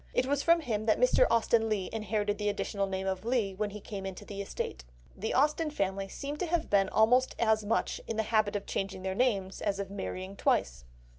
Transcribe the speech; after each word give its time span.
It 0.15 0.25
was 0.25 0.41
from 0.41 0.61
him 0.61 0.87
that 0.87 0.99
Mr. 0.99 1.27
Austen 1.29 1.69
Leigh 1.69 1.87
inherited 1.93 2.39
the 2.39 2.49
additional 2.49 2.87
name 2.87 3.05
of 3.05 3.23
Leigh 3.23 3.53
when 3.53 3.69
he 3.69 3.79
came 3.79 4.03
into 4.03 4.25
the 4.25 4.41
estate. 4.41 4.83
The 5.15 5.35
Austen 5.35 5.69
family 5.69 6.07
seem 6.07 6.37
to 6.37 6.47
have 6.47 6.71
been 6.71 6.89
almost 6.89 7.35
as 7.37 7.63
much 7.63 8.01
in 8.07 8.17
the 8.17 8.23
habit 8.23 8.55
of 8.55 8.65
changing 8.65 9.03
their 9.03 9.13
names 9.13 9.61
as 9.61 9.77
of 9.79 9.91
marrying 9.91 10.35
twice. 10.35 10.85